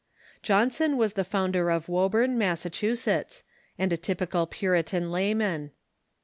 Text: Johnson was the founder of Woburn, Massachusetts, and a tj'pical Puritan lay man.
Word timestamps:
Johnson 0.41 0.97
was 0.97 1.13
the 1.13 1.23
founder 1.23 1.69
of 1.69 1.87
Woburn, 1.87 2.35
Massachusetts, 2.35 3.43
and 3.77 3.93
a 3.93 3.97
tj'pical 3.97 4.49
Puritan 4.49 5.11
lay 5.11 5.35
man. 5.35 5.69